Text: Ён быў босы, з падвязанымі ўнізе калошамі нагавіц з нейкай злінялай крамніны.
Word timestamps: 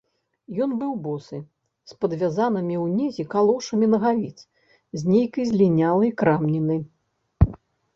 Ён 0.65 0.71
быў 0.79 0.95
босы, 1.07 1.37
з 1.91 1.99
падвязанымі 2.01 2.75
ўнізе 2.85 3.27
калошамі 3.37 3.93
нагавіц 3.95 4.35
з 4.43 5.01
нейкай 5.15 5.43
злінялай 5.55 6.11
крамніны. 6.21 6.85